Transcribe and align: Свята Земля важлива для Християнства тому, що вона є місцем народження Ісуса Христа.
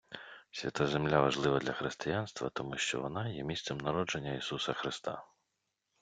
Свята 0.51 0.87
Земля 0.87 1.21
важлива 1.21 1.59
для 1.59 1.73
Християнства 1.73 2.49
тому, 2.49 2.77
що 2.77 3.01
вона 3.01 3.29
є 3.29 3.43
місцем 3.43 3.77
народження 3.77 4.33
Ісуса 4.35 4.73
Христа. 4.73 5.23